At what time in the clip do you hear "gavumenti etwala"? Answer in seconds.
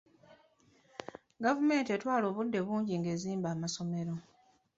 1.43-2.25